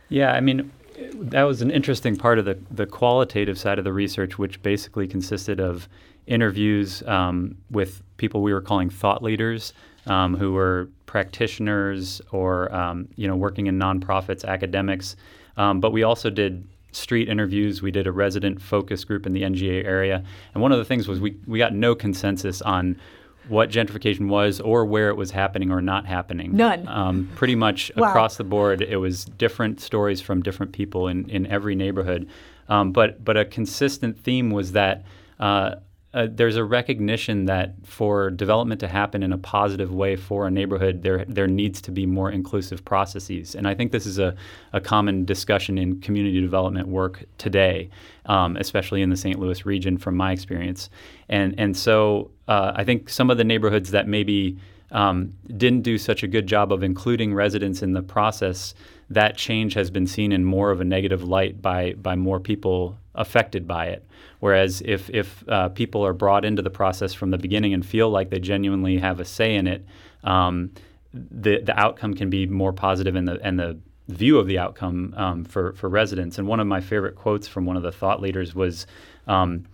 Yeah, 0.08 0.32
I 0.32 0.41
mean, 0.41 0.70
that 1.14 1.43
was 1.43 1.62
an 1.62 1.70
interesting 1.70 2.17
part 2.17 2.38
of 2.38 2.44
the, 2.44 2.58
the 2.70 2.87
qualitative 2.87 3.58
side 3.58 3.79
of 3.79 3.85
the 3.85 3.93
research, 3.93 4.38
which 4.38 4.62
basically 4.62 5.06
consisted 5.08 5.61
of 5.61 5.88
interviews 6.26 7.02
um, 7.06 7.56
with 7.70 8.02
people 8.17 8.43
we 8.43 8.52
were 8.52 8.61
calling 8.61 8.91
thought 8.91 9.23
leaders, 9.23 9.73
um, 10.06 10.37
who 10.37 10.52
were 10.52 10.88
practitioners 11.06 12.20
or 12.32 12.75
um, 12.75 13.08
you 13.17 13.26
know 13.26 13.37
working 13.37 13.67
in 13.67 13.79
nonprofits, 13.79 14.44
academics. 14.44 15.17
Um, 15.56 15.81
but 15.81 15.93
we 15.93 16.02
also 16.02 16.31
did 16.31 16.67
street 16.93 17.29
interviews. 17.29 17.82
We 17.82 17.91
did 17.91 18.06
a 18.06 18.12
resident 18.12 18.61
focus 18.61 19.05
group 19.05 19.26
in 19.26 19.32
the 19.32 19.43
NGA 19.43 19.85
area, 19.85 20.23
and 20.52 20.62
one 20.62 20.73
of 20.73 20.79
the 20.79 20.85
things 20.85 21.08
was 21.08 21.20
we 21.20 21.37
we 21.46 21.58
got 21.58 21.75
no 21.75 21.94
consensus 21.94 22.62
on 22.62 23.00
what 23.49 23.70
gentrification 23.70 24.29
was 24.29 24.61
or 24.61 24.85
where 24.85 25.08
it 25.08 25.17
was 25.17 25.31
happening 25.31 25.70
or 25.70 25.81
not 25.81 26.06
happening. 26.06 26.56
None. 26.56 26.88
Um, 26.88 27.31
pretty 27.35 27.55
much 27.55 27.93
wow. 27.96 28.08
across 28.08 28.37
the 28.37 28.44
board, 28.44 28.82
it 28.82 28.96
was 28.96 29.25
different 29.25 29.81
stories 29.81 30.20
from 30.20 30.43
different 30.43 30.73
people 30.73 31.08
in, 31.08 31.29
in 31.29 31.46
every 31.46 31.75
neighborhood. 31.75 32.29
Um, 32.69 32.93
but 32.93 33.23
but 33.25 33.37
a 33.37 33.44
consistent 33.44 34.19
theme 34.19 34.50
was 34.50 34.73
that 34.73 35.05
uh, 35.38 35.76
uh, 36.14 36.28
there's 36.31 36.55
a 36.55 36.62
recognition 36.62 37.46
that 37.46 37.75
for 37.82 38.31
development 38.31 38.78
to 38.81 38.87
happen 38.87 39.25
in 39.25 39.32
a 39.32 39.38
positive 39.38 39.93
way 39.93 40.14
for 40.14 40.46
a 40.46 40.50
neighborhood, 40.50 41.02
there 41.02 41.25
there 41.26 41.49
needs 41.49 41.82
to 41.82 41.90
be 41.90 42.06
more 42.06 42.31
inclusive 42.31 42.84
processes, 42.84 43.56
and 43.56 43.66
I 43.66 43.75
think 43.75 43.90
this 43.90 44.06
is 44.06 44.20
a, 44.20 44.37
a 44.72 44.81
common 44.81 45.25
discussion 45.25 45.76
in 45.76 46.00
community 46.00 46.40
development 46.40 46.87
work 46.87 47.25
today, 47.37 47.90
um, 48.26 48.56
especially 48.56 49.02
in 49.02 49.11
the 49.11 49.16
St. 49.16 49.40
Louis 49.40 49.66
region, 49.66 49.99
from 49.99 50.16
my 50.16 50.31
experience, 50.31 50.88
and 51.28 51.52
and 51.58 51.76
so 51.76 52.31
uh, 52.46 52.72
I 52.76 52.84
think 52.84 53.08
some 53.08 53.28
of 53.28 53.37
the 53.37 53.44
neighborhoods 53.44 53.90
that 53.90 54.06
maybe 54.06 54.56
um, 54.93 55.34
didn't 55.56 55.82
do 55.82 55.99
such 55.99 56.22
a 56.22 56.28
good 56.28 56.46
job 56.46 56.72
of 56.72 56.84
including 56.84 57.34
residents 57.34 57.82
in 57.82 57.93
the 57.93 58.02
process, 58.02 58.75
that 59.10 59.37
change 59.37 59.75
has 59.75 59.90
been 59.90 60.06
seen 60.06 60.31
in 60.31 60.44
more 60.44 60.70
of 60.70 60.81
a 60.81 60.84
negative 60.84 61.25
light 61.25 61.60
by 61.60 61.94
by 61.94 62.14
more 62.14 62.38
people 62.38 62.96
affected 63.14 63.66
by 63.66 63.87
it. 63.87 64.06
Whereas 64.40 64.82
if 64.84 65.08
if 65.11 65.43
uh, 65.49 65.69
people 65.70 66.05
are 66.05 66.12
brought 66.12 66.44
into 66.44 66.62
the 66.62 66.70
process 66.70 67.14
from 67.14 67.31
the 67.31 67.38
beginning 67.38 67.72
and 67.72 67.84
feel 67.84 68.11
like 68.11 68.31
they 68.31 68.40
genuinely 68.40 68.99
have 68.99 69.20
a 69.20 69.25
say 69.25 69.55
in 69.55 69.66
it, 69.66 69.84
um, 70.25 70.72
the 71.12 71.61
the 71.61 71.78
outcome 71.78 72.14
can 72.14 72.31
be 72.31 72.46
more 72.46 72.72
positive 72.72 73.14
and 73.14 73.26
the 73.26 73.38
and 73.43 73.58
the 73.58 73.78
view 74.08 74.38
of 74.38 74.46
the 74.46 74.58
outcome 74.58 75.14
um, 75.16 75.44
for 75.44 75.72
for 75.75 75.88
residents. 75.88 76.38
And 76.38 76.46
one 76.46 76.61
of 76.61 76.66
my 76.66 76.81
favorite 76.81 77.14
quotes 77.14 77.49
from 77.49 77.64
one 77.64 77.76
of 77.76 77.82
the 77.82 77.93
thought 77.93 78.20
leaders 78.20 78.55
was. 78.55 78.87
Um, 79.26 79.64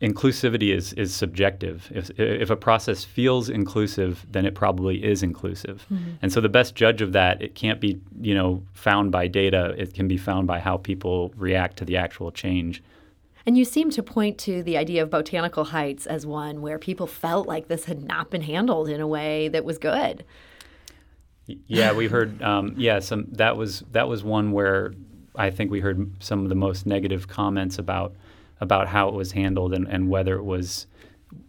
inclusivity 0.00 0.74
is 0.74 0.92
is 0.94 1.14
subjective. 1.14 1.90
If 1.94 2.10
if 2.18 2.50
a 2.50 2.56
process 2.56 3.04
feels 3.04 3.48
inclusive, 3.48 4.26
then 4.30 4.46
it 4.46 4.54
probably 4.54 5.04
is 5.04 5.22
inclusive. 5.22 5.86
Mm-hmm. 5.92 6.12
And 6.22 6.32
so 6.32 6.40
the 6.40 6.48
best 6.48 6.74
judge 6.74 7.02
of 7.02 7.12
that, 7.12 7.42
it 7.42 7.54
can't 7.54 7.80
be 7.80 8.00
you 8.20 8.34
know 8.34 8.62
found 8.72 9.12
by 9.12 9.26
data. 9.26 9.74
It 9.76 9.94
can 9.94 10.08
be 10.08 10.16
found 10.16 10.46
by 10.46 10.58
how 10.58 10.78
people 10.78 11.32
react 11.36 11.76
to 11.78 11.84
the 11.84 11.96
actual 11.96 12.30
change. 12.30 12.82
And 13.46 13.56
you 13.56 13.64
seem 13.64 13.90
to 13.90 14.02
point 14.02 14.38
to 14.38 14.62
the 14.62 14.76
idea 14.76 15.02
of 15.02 15.10
Botanical 15.10 15.64
Heights 15.64 16.06
as 16.06 16.26
one 16.26 16.60
where 16.60 16.78
people 16.78 17.06
felt 17.06 17.48
like 17.48 17.68
this 17.68 17.86
had 17.86 18.02
not 18.02 18.30
been 18.30 18.42
handled 18.42 18.88
in 18.88 19.00
a 19.00 19.06
way 19.06 19.48
that 19.48 19.64
was 19.64 19.78
good. 19.78 20.24
Yeah, 21.46 21.92
we 21.92 22.06
heard. 22.06 22.40
Um, 22.50 22.74
yeah, 22.76 23.00
some 23.00 23.26
that 23.32 23.56
was 23.56 23.80
that 23.92 24.08
was 24.08 24.24
one 24.24 24.52
where 24.52 24.94
I 25.36 25.50
think 25.50 25.70
we 25.70 25.80
heard 25.80 26.10
some 26.22 26.42
of 26.42 26.48
the 26.48 26.54
most 26.54 26.86
negative 26.86 27.28
comments 27.28 27.78
about 27.78 28.14
about 28.60 28.88
how 28.88 29.08
it 29.08 29.14
was 29.14 29.32
handled 29.32 29.74
and, 29.74 29.86
and 29.88 30.08
whether 30.08 30.36
it 30.36 30.44
was, 30.44 30.86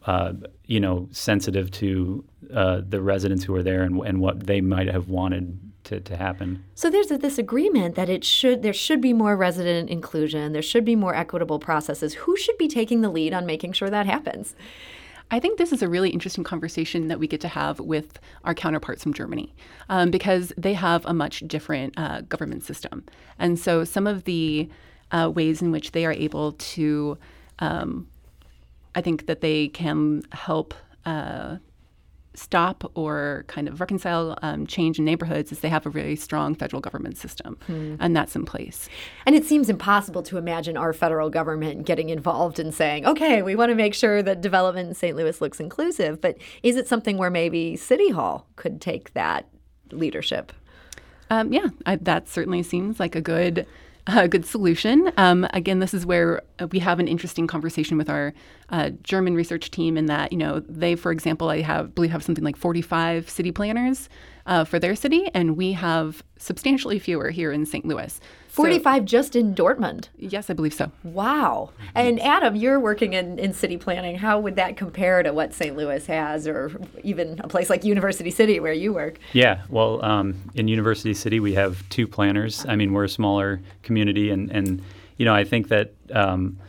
uh, 0.06 0.34
you 0.66 0.80
know, 0.80 1.08
sensitive 1.12 1.70
to 1.72 2.24
uh, 2.54 2.82
the 2.88 3.02
residents 3.02 3.44
who 3.44 3.54
were 3.54 3.64
there 3.64 3.84
and, 3.84 4.00
and 4.06 4.20
what 4.20 4.48
they 4.48 4.62
might 4.62 4.88
have 4.88 5.10
wanted 5.10 5.60
to, 5.84 6.00
to 6.00 6.16
happen. 6.16 6.64
So 6.76 6.90
there's 6.90 7.12
a, 7.12 7.18
this 7.18 7.38
agreement 7.38 7.96
that 7.96 8.10
it 8.10 8.24
should 8.24 8.62
there 8.62 8.74
should 8.74 9.02
be 9.02 9.14
more 9.14 9.36
resident 9.36 9.90
inclusion, 9.90 10.54
there 10.54 10.62
should 10.62 10.86
be 10.86 10.96
more 10.96 11.16
equitable 11.16 11.60
processes. 11.60 12.14
Who 12.14 12.38
should 12.38 12.58
be 12.58 12.68
taking 12.68 13.02
the 13.02 13.10
lead 13.10 13.34
on 13.34 13.46
making 13.46 13.74
sure 13.74 13.90
that 13.90 14.06
happens? 14.06 14.56
I 15.34 15.40
think 15.40 15.58
this 15.58 15.72
is 15.72 15.82
a 15.82 15.88
really 15.88 16.10
interesting 16.10 16.44
conversation 16.44 17.08
that 17.08 17.18
we 17.18 17.26
get 17.26 17.40
to 17.42 17.48
have 17.48 17.80
with 17.80 18.20
our 18.44 18.54
counterparts 18.54 19.02
from 19.02 19.14
Germany 19.14 19.54
um, 19.88 20.12
because 20.12 20.52
they 20.58 20.74
have 20.74 21.06
a 21.06 21.14
much 21.14 21.40
different 21.48 21.94
uh, 21.98 22.22
government 22.22 22.66
system. 22.66 23.06
And 23.40 23.58
so 23.58 23.86
some 23.86 24.08
of 24.08 24.26
the 24.26 24.70
uh, 25.12 25.32
ways 25.34 25.62
in 25.62 25.72
which 25.72 25.92
they 25.92 26.06
are 26.06 26.14
able 26.14 26.54
to, 26.54 27.18
um, 27.60 28.08
I 28.96 29.02
think 29.02 29.28
that 29.28 29.42
they 29.42 29.68
can 29.68 30.24
help 30.32 30.74
uh, 31.06 31.58
stop 32.34 32.90
or 32.96 33.44
kind 33.48 33.68
of 33.68 33.80
reconcile 33.80 34.38
um, 34.42 34.66
change 34.66 34.98
in 34.98 35.06
neighborhoods 35.06 35.52
is 35.52 35.60
they 35.60 35.70
have 35.70 35.86
a 35.86 35.90
really 35.90 36.16
strong 36.16 36.56
federal 36.56 36.82
government 36.82 37.18
system, 37.18 37.58
hmm. 37.68 37.96
and 38.00 38.16
that's 38.16 38.36
in 38.36 38.46
place. 38.46 38.88
And 39.26 39.36
it 39.36 39.46
seems 39.46 39.70
impossible 39.70 40.24
to 40.24 40.38
imagine 40.38 40.78
our 40.78 40.94
federal 40.94 41.30
government 41.30 41.86
getting 41.86 42.10
involved 42.10 42.60
in 42.60 42.72
saying, 42.72 43.06
okay, 43.06 43.42
we 43.42 43.56
want 43.56 43.70
to 43.70 43.76
make 43.76 43.94
sure 43.94 44.24
that 44.24 44.42
development 44.42 44.90
in 44.90 44.96
St. 44.96 45.16
Louis 45.16 45.42
looks 45.42 45.60
inclusive. 45.60 46.22
But 46.22 46.38
is 46.64 46.78
it 46.78 46.88
something 46.88 47.18
where 47.18 47.30
maybe 47.30 47.76
City 47.76 48.10
Hall 48.10 48.48
could 48.56 48.80
take 48.80 49.14
that 49.14 49.48
leadership? 49.92 50.54
Um, 51.30 51.52
yeah, 51.52 51.68
I, 51.86 51.98
that 51.98 52.28
certainly 52.28 52.64
seems 52.64 53.00
like 53.00 53.16
a 53.16 53.22
good 53.22 53.66
a 54.18 54.28
good 54.28 54.46
solution. 54.46 55.12
Um, 55.18 55.48
again, 55.54 55.80
this 55.80 55.94
is 55.94 56.06
where 56.06 56.42
we 56.72 56.80
have 56.80 57.00
an 57.00 57.08
interesting 57.08 57.48
conversation 57.48 57.98
with 57.98 58.10
our 58.10 58.34
uh, 58.70 58.92
German 59.04 59.36
research 59.36 59.72
team 59.72 59.98
in 59.98 60.06
that, 60.08 60.32
you 60.32 60.38
know, 60.38 60.60
they, 60.62 60.96
for 60.96 61.12
example, 61.12 61.50
I 61.50 61.62
have 61.62 61.94
believe 61.96 62.12
have 62.12 62.24
something 62.24 62.44
like 62.44 62.56
45 62.56 63.30
city 63.30 63.52
planners 63.52 64.10
uh, 64.52 64.66
for 64.66 64.80
their 64.80 64.96
city, 64.98 65.32
and 65.34 65.56
we 65.56 65.72
have 65.72 66.22
substantially 66.38 67.00
fewer 67.00 67.30
here 67.30 67.54
in 67.54 67.66
St. 67.66 67.86
Louis. 67.86 68.20
45 68.50 69.04
so, 69.04 69.06
just 69.06 69.36
in 69.38 69.56
Dortmund? 69.56 70.10
Yes, 70.18 70.50
I 70.50 70.54
believe 70.54 70.74
so. 70.74 70.92
Wow. 71.06 71.70
And 71.96 72.20
Adam, 72.20 72.58
you're 72.58 72.78
working 72.78 73.14
in, 73.14 73.40
in 73.40 73.54
city 73.54 73.78
planning. 73.78 74.18
How 74.18 74.42
would 74.42 74.58
that 74.58 74.76
compare 74.76 75.24
to 75.24 75.32
what 75.32 75.54
St. 75.54 75.78
Louis 75.78 76.06
has, 76.08 76.50
or 76.50 76.70
even 77.02 77.40
a 77.40 77.48
place 77.48 77.70
like 77.70 77.86
University 77.86 78.30
City 78.30 78.60
where 78.60 78.74
you 78.74 78.92
work? 78.94 79.20
Yeah, 79.32 79.62
well, 79.70 80.04
um, 80.04 80.36
in 80.54 80.68
University 80.68 81.14
City, 81.14 81.40
we 81.40 81.54
have 81.54 81.88
two 81.88 82.06
planners. 82.06 82.66
I 82.68 82.76
mean, 82.76 82.92
we're 82.92 83.06
a 83.06 83.10
smaller 83.10 83.62
community, 83.84 84.32
and, 84.32 84.52
and 84.52 84.84
you 85.16 85.24
know, 85.24 85.34
I 85.34 85.46
think 85.46 85.70
that 85.70 85.94
um, 86.14 86.60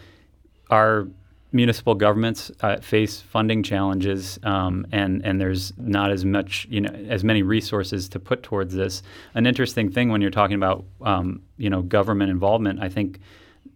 our 0.71 1.09
municipal 1.52 1.94
governments 1.94 2.50
uh, 2.62 2.78
face 2.78 3.21
funding 3.21 3.62
challenges, 3.62 4.38
um, 4.42 4.87
and 4.90 5.25
and 5.25 5.40
there's 5.40 5.73
not 5.76 6.11
as 6.11 6.25
much 6.25 6.66
you 6.71 6.80
know 6.80 6.92
as 7.09 7.23
many 7.23 7.42
resources 7.42 8.09
to 8.11 8.18
put 8.18 8.42
towards 8.42 8.75
this. 8.75 9.02
An 9.35 9.47
interesting 9.47 9.90
thing 9.90 10.11
when 10.11 10.21
you're 10.21 10.30
talking 10.30 10.56
about 10.56 10.85
um, 11.02 11.42
you 11.56 11.71
know 11.71 11.82
government 11.82 12.30
involvement, 12.30 12.80
I 12.80 12.88
think 12.88 13.21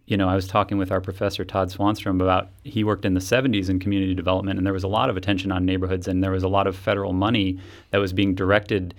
you 0.07 0.15
know, 0.15 0.29
I 0.29 0.35
was 0.35 0.47
talking 0.47 0.77
with 0.77 0.89
our 0.89 1.01
professor 1.01 1.43
Todd 1.43 1.69
Swanstrom 1.69 2.21
about 2.21 2.47
he 2.63 2.85
worked 2.85 3.03
in 3.03 3.13
the 3.13 3.19
70s 3.19 3.69
in 3.69 3.77
community 3.77 4.15
development, 4.15 4.57
and 4.57 4.65
there 4.65 4.73
was 4.73 4.85
a 4.85 4.87
lot 4.87 5.09
of 5.09 5.17
attention 5.17 5.51
on 5.51 5.65
neighborhoods, 5.65 6.07
and 6.07 6.23
there 6.23 6.31
was 6.31 6.43
a 6.43 6.47
lot 6.47 6.65
of 6.65 6.77
federal 6.77 7.11
money 7.11 7.59
that 7.91 7.97
was 7.97 8.13
being 8.13 8.33
directed 8.33 8.93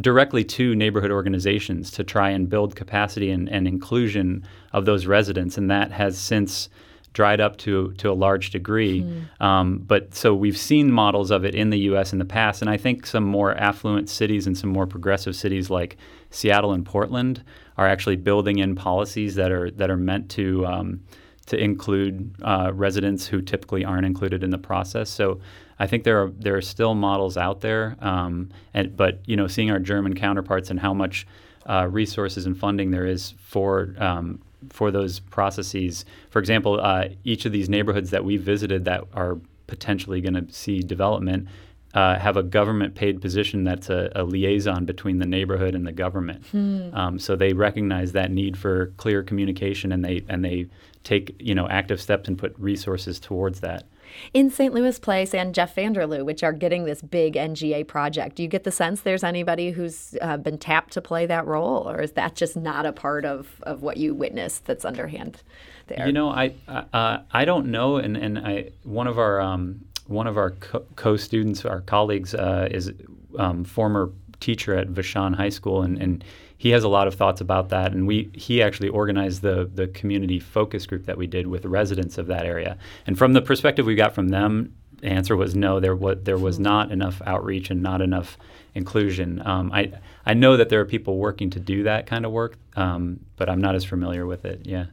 directly 0.00 0.44
to 0.44 0.74
neighborhood 0.74 1.10
organizations 1.10 1.90
to 1.90 2.04
try 2.04 2.30
and 2.30 2.48
build 2.48 2.74
capacity 2.74 3.30
and, 3.30 3.48
and 3.50 3.68
inclusion 3.68 4.42
of 4.72 4.86
those 4.86 5.04
residents, 5.04 5.58
and 5.58 5.70
that 5.70 5.92
has 5.92 6.16
since 6.16 6.70
dried 7.12 7.40
up 7.40 7.56
to 7.58 7.92
to 7.94 8.10
a 8.10 8.14
large 8.14 8.50
degree. 8.50 9.02
Mm. 9.02 9.44
Um, 9.44 9.78
but 9.78 10.14
so 10.14 10.34
we've 10.34 10.56
seen 10.56 10.92
models 10.92 11.30
of 11.30 11.44
it 11.44 11.54
in 11.54 11.70
the 11.70 11.78
U.S. 11.80 12.12
in 12.12 12.18
the 12.18 12.24
past, 12.24 12.62
and 12.62 12.70
I 12.70 12.76
think 12.76 13.06
some 13.06 13.24
more 13.24 13.54
affluent 13.54 14.08
cities 14.08 14.46
and 14.46 14.56
some 14.56 14.70
more 14.70 14.86
progressive 14.86 15.34
cities 15.34 15.70
like 15.70 15.96
Seattle 16.30 16.72
and 16.72 16.84
Portland 16.84 17.42
are 17.76 17.86
actually 17.86 18.16
building 18.16 18.58
in 18.58 18.74
policies 18.74 19.34
that 19.34 19.50
are 19.50 19.70
that 19.72 19.90
are 19.90 19.96
meant 19.96 20.30
to 20.30 20.66
um, 20.66 21.00
to 21.46 21.56
include 21.56 22.34
uh, 22.42 22.70
residents 22.72 23.26
who 23.26 23.42
typically 23.42 23.84
aren't 23.84 24.06
included 24.06 24.44
in 24.44 24.50
the 24.50 24.58
process. 24.58 25.10
So 25.10 25.40
I 25.80 25.86
think 25.86 26.04
there 26.04 26.22
are 26.22 26.30
there 26.30 26.56
are 26.56 26.62
still 26.62 26.94
models 26.94 27.36
out 27.36 27.60
there, 27.60 27.96
um, 28.00 28.50
and 28.72 28.96
but 28.96 29.20
you 29.26 29.36
know 29.36 29.48
seeing 29.48 29.70
our 29.70 29.80
German 29.80 30.14
counterparts 30.14 30.70
and 30.70 30.78
how 30.78 30.94
much 30.94 31.26
uh, 31.66 31.88
resources 31.90 32.46
and 32.46 32.56
funding 32.56 32.90
there 32.90 33.06
is 33.06 33.34
for 33.38 33.94
um, 33.98 34.40
for 34.68 34.90
those 34.90 35.20
processes. 35.20 36.04
For 36.30 36.38
example, 36.38 36.80
uh, 36.80 37.08
each 37.24 37.44
of 37.46 37.52
these 37.52 37.68
neighborhoods 37.68 38.10
that 38.10 38.24
we 38.24 38.36
visited 38.36 38.84
that 38.84 39.04
are 39.14 39.38
potentially 39.66 40.20
going 40.20 40.34
to 40.34 40.52
see 40.52 40.80
development 40.80 41.48
uh, 41.94 42.18
have 42.18 42.36
a 42.36 42.42
government 42.42 42.94
paid 42.94 43.20
position 43.20 43.64
that's 43.64 43.90
a, 43.90 44.12
a, 44.14 44.22
liaison 44.22 44.84
between 44.84 45.18
the 45.18 45.26
neighborhood 45.26 45.74
and 45.74 45.84
the 45.84 45.92
government. 45.92 46.44
Hmm. 46.46 46.94
Um, 46.94 47.18
so 47.18 47.34
they 47.34 47.52
recognize 47.52 48.12
that 48.12 48.30
need 48.30 48.56
for 48.56 48.92
clear 48.96 49.24
communication 49.24 49.90
and 49.90 50.04
they 50.04 50.24
and 50.28 50.44
they 50.44 50.68
take 51.02 51.34
you 51.40 51.54
know 51.54 51.66
active 51.68 52.00
steps 52.00 52.28
and 52.28 52.38
put 52.38 52.54
resources 52.58 53.18
towards 53.18 53.60
that. 53.60 53.88
In 54.32 54.50
St. 54.50 54.72
Louis 54.74 54.98
Place 54.98 55.34
and 55.34 55.54
JeffVanderLou, 55.54 56.24
which 56.24 56.42
are 56.42 56.52
getting 56.52 56.84
this 56.84 57.02
big 57.02 57.34
NGA 57.34 57.86
project, 57.86 58.36
do 58.36 58.42
you 58.42 58.48
get 58.48 58.64
the 58.64 58.70
sense 58.70 59.02
there's 59.02 59.24
anybody 59.24 59.70
who's 59.70 60.16
uh, 60.20 60.36
been 60.36 60.58
tapped 60.58 60.92
to 60.94 61.00
play 61.00 61.26
that 61.26 61.46
role, 61.46 61.88
or 61.88 62.00
is 62.00 62.12
that 62.12 62.34
just 62.34 62.56
not 62.56 62.86
a 62.86 62.92
part 62.92 63.24
of, 63.24 63.48
of 63.62 63.82
what 63.82 63.96
you 63.96 64.14
witnessed 64.14 64.66
that's 64.66 64.84
underhand 64.84 65.42
there? 65.86 66.06
You 66.06 66.12
know, 66.12 66.30
I 66.30 66.54
uh, 66.68 67.18
I 67.32 67.44
don't 67.44 67.66
know, 67.66 67.96
and 67.96 68.16
and 68.16 68.38
I 68.38 68.70
one 68.84 69.06
of 69.06 69.18
our 69.18 69.40
um, 69.40 69.84
one 70.06 70.26
of 70.26 70.36
our 70.36 70.50
co 70.96 71.16
students, 71.16 71.64
our 71.64 71.80
colleagues, 71.80 72.34
uh, 72.34 72.68
is 72.70 72.92
um, 73.38 73.64
former 73.64 74.10
teacher 74.40 74.74
at 74.74 74.88
Vashon 74.88 75.36
High 75.36 75.50
School, 75.50 75.82
and, 75.82 76.00
and 76.00 76.24
he 76.56 76.70
has 76.70 76.84
a 76.84 76.88
lot 76.88 77.06
of 77.06 77.14
thoughts 77.14 77.40
about 77.40 77.68
that. 77.70 77.92
And 77.92 78.06
we 78.06 78.30
he 78.34 78.62
actually 78.62 78.88
organized 78.88 79.42
the 79.42 79.70
the 79.72 79.88
community 79.88 80.38
focus 80.38 80.86
group 80.86 81.06
that 81.06 81.16
we 81.16 81.26
did 81.26 81.46
with 81.46 81.64
residents 81.64 82.18
of 82.18 82.26
that 82.26 82.44
area. 82.44 82.76
And 83.06 83.16
from 83.16 83.32
the 83.32 83.42
perspective 83.42 83.86
we 83.86 83.94
got 83.94 84.14
from 84.14 84.28
them, 84.28 84.74
the 85.00 85.08
answer 85.08 85.36
was 85.36 85.54
no. 85.54 85.80
There 85.80 85.96
was 85.96 86.18
there 86.22 86.38
was 86.38 86.56
hmm. 86.56 86.64
not 86.64 86.90
enough 86.90 87.22
outreach 87.26 87.70
and 87.70 87.82
not 87.82 88.00
enough 88.00 88.36
inclusion. 88.74 89.42
Um, 89.44 89.72
I 89.72 89.92
I 90.26 90.34
know 90.34 90.56
that 90.56 90.68
there 90.68 90.80
are 90.80 90.84
people 90.86 91.16
working 91.16 91.50
to 91.50 91.60
do 91.60 91.84
that 91.84 92.06
kind 92.06 92.26
of 92.26 92.32
work, 92.32 92.56
um, 92.76 93.20
but 93.36 93.48
I'm 93.48 93.60
not 93.60 93.74
as 93.74 93.84
familiar 93.84 94.26
with 94.26 94.44
it. 94.44 94.62
Yeah. 94.64 94.86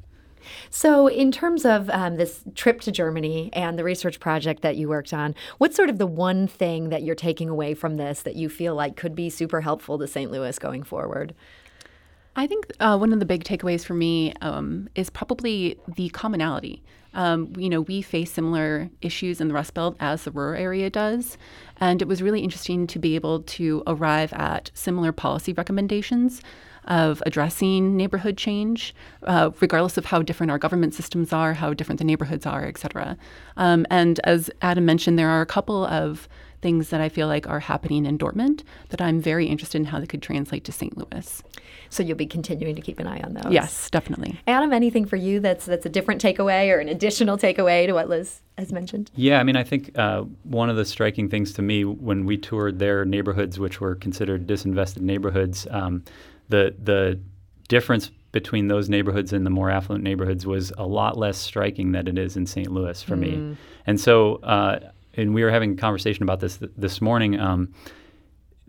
So, 0.70 1.08
in 1.08 1.32
terms 1.32 1.66
of 1.66 1.90
um, 1.90 2.16
this 2.16 2.44
trip 2.56 2.82
to 2.82 2.92
Germany 2.92 3.50
and 3.54 3.78
the 3.78 3.84
research 3.84 4.20
project 4.20 4.62
that 4.62 4.76
you 4.78 4.90
worked 4.90 5.14
on, 5.14 5.36
what's 5.58 5.76
sort 5.76 5.90
of 5.90 5.98
the 5.98 6.08
one 6.08 6.48
thing 6.48 6.90
that 6.90 7.04
you're 7.04 7.16
taking 7.16 7.50
away 7.50 7.74
from 7.74 7.98
this 7.98 8.22
that 8.22 8.36
you 8.36 8.50
feel 8.50 8.76
like 8.76 8.96
could 8.96 9.16
be 9.16 9.30
super 9.30 9.62
helpful 9.62 9.98
to 10.00 10.08
St. 10.08 10.32
Louis 10.32 10.58
going 10.60 10.84
forward? 10.84 11.34
I 12.36 12.46
think 12.46 12.72
uh, 12.80 12.98
one 12.98 13.14
of 13.14 13.20
the 13.20 13.26
big 13.26 13.44
takeaways 13.44 13.84
for 13.84 13.96
me 13.96 14.32
um, 14.42 14.90
is 14.94 15.10
probably 15.10 15.80
the 15.96 16.10
commonality. 16.10 16.84
Um, 17.16 17.52
you 17.58 17.68
know, 17.68 17.82
we 17.82 18.04
face 18.04 18.32
similar 18.32 18.92
issues 19.02 19.42
in 19.42 19.48
the 19.48 19.56
Rust 19.56 19.74
Belt 19.74 19.98
as 20.00 20.24
the 20.24 20.32
Ruhr 20.32 20.56
area 20.56 20.92
does. 20.92 21.36
And 21.78 22.00
it 22.00 22.08
was 22.08 22.22
really 22.22 22.42
interesting 22.42 22.86
to 22.88 23.00
be 23.00 23.16
able 23.16 23.42
to 23.42 23.82
arrive 23.88 24.34
at 24.34 24.70
similar 24.76 25.12
policy 25.12 25.52
recommendations 25.54 26.44
of 26.88 27.22
addressing 27.26 27.96
neighborhood 27.96 28.38
change, 28.38 28.96
uh, 29.24 29.52
regardless 29.60 29.98
of 29.98 30.06
how 30.06 30.22
different 30.22 30.52
our 30.52 30.58
government 30.58 30.94
systems 30.94 31.32
are, 31.34 31.54
how 31.54 31.74
different 31.74 32.00
the 32.00 32.06
neighborhoods 32.06 32.46
are, 32.46 32.66
et 32.66 32.78
cetera. 32.78 33.18
Um, 33.58 33.86
and 33.90 34.20
as 34.24 34.50
Adam 34.62 34.86
mentioned, 34.86 35.20
there 35.20 35.30
are 35.30 35.42
a 35.42 35.46
couple 35.46 35.86
of 35.86 36.28
things 36.62 36.90
that 36.90 37.00
I 37.00 37.10
feel 37.10 37.28
like 37.28 37.48
are 37.48 37.60
happening 37.60 38.06
in 38.06 38.18
Dortmund 38.18 38.64
that 38.90 39.00
I'm 39.00 39.22
very 39.22 39.46
interested 39.46 39.78
in 39.78 39.86
how 39.86 40.00
they 40.00 40.08
could 40.08 40.24
translate 40.24 40.64
to 40.66 40.72
St. 40.72 40.98
Louis. 40.98 41.44
So 41.90 42.04
you'll 42.04 42.18
be 42.18 42.26
continuing 42.26 42.76
to 42.76 42.82
keep 42.82 43.00
an 43.00 43.08
eye 43.08 43.22
on 43.22 43.36
those. 43.36 43.54
Yes, 43.54 43.90
definitely. 43.90 44.40
Adam, 44.48 44.74
anything 44.74 45.06
for 45.06 45.16
you 45.16 45.40
that's 45.40 45.66
that's 45.66 45.86
a 45.86 45.90
different 45.90 46.22
takeaway 46.22 46.74
or 46.74 46.80
an 46.80 46.90
additional 46.90 47.38
takeaway 47.38 47.86
to 47.86 47.94
what 47.94 48.10
Liz 48.10 48.42
has 48.58 48.74
mentioned? 48.74 49.12
Yeah, 49.16 49.40
I 49.40 49.44
mean, 49.44 49.56
I 49.56 49.64
think 49.64 49.98
uh, 49.98 50.24
one 50.44 50.70
of 50.70 50.76
the 50.76 50.86
striking 50.86 51.30
things 51.30 51.54
to 51.54 51.62
me 51.62 51.86
when 51.86 52.26
we 52.26 52.38
toured 52.38 52.80
their 52.80 53.06
neighborhoods, 53.06 53.60
which 53.60 53.80
were 53.80 53.96
considered 53.96 54.48
disinvested 54.48 55.02
neighborhoods, 55.02 55.68
um, 55.70 56.04
the 56.50 56.76
the 56.82 57.20
difference 57.68 58.12
between 58.32 58.68
those 58.68 58.90
neighborhoods 58.90 59.34
and 59.34 59.46
the 59.46 59.50
more 59.50 59.70
affluent 59.70 60.04
neighborhoods 60.04 60.46
was 60.46 60.72
a 60.78 60.86
lot 60.86 61.18
less 61.18 61.38
striking 61.38 61.92
than 61.92 62.08
it 62.08 62.18
is 62.18 62.38
in 62.38 62.46
St. 62.46 62.70
Louis 62.70 63.02
for 63.02 63.16
mm. 63.16 63.20
me. 63.20 63.58
And 63.86 64.00
so, 64.00 64.36
uh, 64.38 64.80
and 65.16 65.34
we 65.34 65.44
were 65.44 65.50
having 65.50 65.74
a 65.74 65.76
conversation 65.76 66.24
about 66.24 66.40
this 66.40 66.58
th- 66.58 66.72
this 66.78 67.02
morning. 67.02 67.40
Um, 67.40 67.74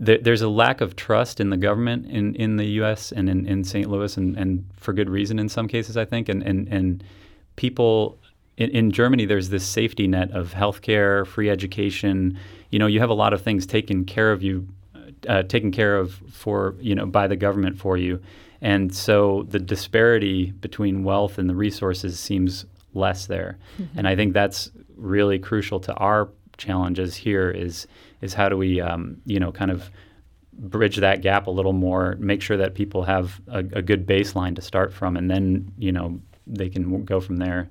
th- 0.05 0.23
there's 0.23 0.43
a 0.43 0.49
lack 0.49 0.81
of 0.81 0.97
trust 0.97 1.41
in 1.41 1.51
the 1.51 1.57
government 1.57 2.07
in, 2.07 2.35
in 2.37 2.57
the 2.57 2.65
U.S. 2.81 3.13
and 3.13 3.29
in, 3.29 3.47
in 3.47 3.65
St. 3.65 3.91
Louis, 3.91 4.17
and, 4.17 4.37
and 4.37 4.65
for 4.77 4.93
good 4.93 5.11
reason 5.11 5.39
in 5.39 5.49
some 5.49 5.69
cases, 5.69 5.97
I 5.97 6.05
think. 6.05 6.29
And 6.29 6.43
and, 6.43 6.69
and 6.69 7.05
people 7.57 8.19
in, 8.57 8.71
in 8.71 8.91
Germany, 8.91 9.27
there's 9.27 9.51
this 9.51 9.67
safety 9.67 10.07
net 10.07 10.31
of 10.31 10.55
healthcare, 10.55 11.27
free 11.27 11.51
education. 11.51 12.39
You 12.71 12.79
know, 12.79 12.87
you 12.87 13.01
have 13.01 13.11
a 13.11 13.15
lot 13.15 13.33
of 13.33 13.43
things 13.43 13.67
taken 13.67 14.05
care 14.05 14.33
of 14.33 14.43
you 14.43 14.69
uh, 15.29 15.43
taken 15.43 15.71
care 15.71 15.97
of 15.97 16.13
for 16.31 16.75
you 16.81 16.95
know 16.95 17.07
by 17.07 17.27
the 17.27 17.37
government 17.37 17.79
for 17.79 17.97
you, 17.97 18.21
and 18.61 18.95
so 18.95 19.47
the 19.49 19.59
disparity 19.59 20.53
between 20.53 21.05
wealth 21.05 21.39
and 21.39 21.49
the 21.49 21.55
resources 21.55 22.19
seems 22.19 22.67
less 22.95 23.27
there, 23.27 23.59
mm-hmm. 23.79 23.99
and 23.99 24.09
I 24.09 24.17
think 24.17 24.33
that's 24.33 24.71
really 24.97 25.39
crucial 25.39 25.81
to 25.81 25.95
our 25.95 26.29
challenges 26.57 27.15
here. 27.17 27.51
Is 27.51 27.87
is 28.21 28.35
how 28.35 28.49
do 28.49 28.57
we 28.57 28.81
um, 28.81 29.21
you 29.27 29.41
know 29.41 29.53
kind 29.53 29.71
of 29.71 29.91
bridge 30.59 30.97
that 30.97 31.23
gap 31.23 31.47
a 31.47 31.51
little 31.51 31.73
more, 31.73 32.17
make 32.19 32.43
sure 32.43 32.57
that 32.57 32.75
people 32.75 33.05
have 33.05 33.41
a, 33.47 33.59
a 33.59 33.83
good 33.83 34.07
baseline 34.07 34.57
to 34.57 34.63
start 34.63 34.93
from, 34.93 35.17
and 35.17 35.31
then 35.31 35.73
you 35.79 35.93
know 35.93 36.21
they 36.47 36.69
can 36.69 37.05
go 37.05 37.21
from 37.21 37.37
there. 37.37 37.69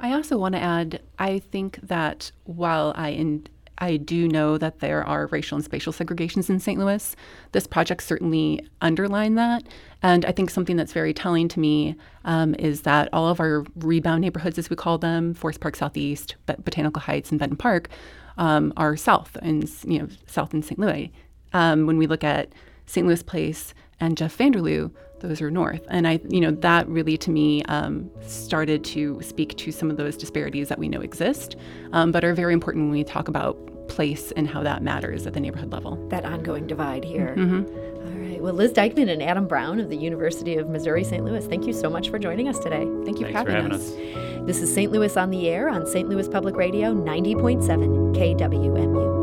I 0.00 0.12
also 0.12 0.36
want 0.36 0.54
to 0.54 0.60
add, 0.60 1.00
I 1.18 1.38
think 1.38 1.78
that 1.82 2.30
while 2.44 2.92
I 2.96 3.10
in, 3.10 3.46
I 3.78 3.96
do 3.96 4.28
know 4.28 4.56
that 4.58 4.80
there 4.80 5.04
are 5.04 5.26
racial 5.26 5.56
and 5.56 5.64
spatial 5.64 5.92
segregations 5.92 6.48
in 6.48 6.60
St. 6.60 6.78
Louis. 6.78 7.16
This 7.52 7.66
project 7.66 8.02
certainly 8.02 8.66
underlined 8.80 9.36
that. 9.38 9.64
And 10.02 10.24
I 10.24 10.32
think 10.32 10.50
something 10.50 10.76
that's 10.76 10.92
very 10.92 11.12
telling 11.12 11.48
to 11.48 11.60
me 11.60 11.96
um, 12.24 12.54
is 12.58 12.82
that 12.82 13.08
all 13.12 13.28
of 13.28 13.40
our 13.40 13.64
rebound 13.76 14.20
neighborhoods, 14.20 14.58
as 14.58 14.70
we 14.70 14.76
call 14.76 14.98
them, 14.98 15.34
Forest 15.34 15.60
Park 15.60 15.76
Southeast, 15.76 16.36
Botanical 16.46 17.00
Heights, 17.00 17.30
and 17.30 17.38
Benton 17.38 17.56
Park, 17.56 17.88
um, 18.36 18.72
are 18.76 18.96
south 18.96 19.36
and 19.42 19.70
you 19.84 20.00
know 20.00 20.08
south 20.26 20.54
in 20.54 20.62
St. 20.62 20.78
Louis. 20.78 21.12
Um, 21.52 21.86
when 21.86 21.98
we 21.98 22.06
look 22.06 22.24
at 22.24 22.52
St. 22.86 23.06
Louis 23.06 23.22
Place 23.22 23.74
and 24.04 24.16
JeffVanderLou, 24.16 24.90
those 25.20 25.40
are 25.40 25.50
north. 25.50 25.82
And 25.88 26.06
I, 26.06 26.20
you 26.28 26.40
know, 26.40 26.50
that 26.50 26.86
really 26.88 27.16
to 27.18 27.30
me 27.30 27.62
um, 27.64 28.10
started 28.26 28.84
to 28.84 29.20
speak 29.22 29.56
to 29.56 29.72
some 29.72 29.90
of 29.90 29.96
those 29.96 30.16
disparities 30.16 30.68
that 30.68 30.78
we 30.78 30.88
know 30.88 31.00
exist, 31.00 31.56
um, 31.92 32.12
but 32.12 32.24
are 32.24 32.34
very 32.34 32.52
important 32.52 32.84
when 32.84 32.92
we 32.92 33.04
talk 33.04 33.28
about 33.28 33.56
place 33.88 34.32
and 34.32 34.48
how 34.48 34.62
that 34.62 34.82
matters 34.82 35.26
at 35.26 35.34
the 35.34 35.40
neighborhood 35.40 35.72
level. 35.72 35.96
That 36.08 36.24
ongoing 36.24 36.66
divide 36.66 37.04
here. 37.04 37.34
Mm-hmm. 37.36 37.64
All 38.06 38.28
right. 38.28 38.42
Well, 38.42 38.54
Liz 38.54 38.72
Dykman 38.72 39.10
and 39.10 39.22
Adam 39.22 39.46
Brown 39.46 39.80
of 39.80 39.90
the 39.90 39.96
University 39.96 40.56
of 40.56 40.68
Missouri 40.68 41.04
St. 41.04 41.24
Louis, 41.24 41.46
thank 41.46 41.66
you 41.66 41.72
so 41.72 41.90
much 41.90 42.10
for 42.10 42.18
joining 42.18 42.48
us 42.48 42.58
today. 42.58 42.86
Thank 43.04 43.20
you 43.20 43.26
for 43.26 43.32
having, 43.32 43.54
for 43.54 43.62
having 43.62 43.72
us. 43.72 43.92
us. 43.92 44.46
This 44.46 44.60
is 44.60 44.74
St. 44.74 44.92
Louis 44.92 45.16
on 45.16 45.30
the 45.30 45.48
Air 45.48 45.68
on 45.68 45.86
St. 45.86 46.08
Louis 46.08 46.28
Public 46.28 46.56
Radio 46.56 46.94
90.7 46.94 48.14
KWMU. 48.14 49.13